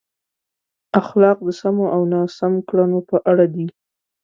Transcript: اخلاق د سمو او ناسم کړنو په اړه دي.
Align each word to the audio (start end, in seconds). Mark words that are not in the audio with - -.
اخلاق 0.99 1.37
د 1.47 1.49
سمو 1.59 1.85
او 1.95 2.01
ناسم 2.13 2.53
کړنو 2.67 2.99
په 3.09 3.17
اړه 3.31 3.45
دي. 3.53 3.67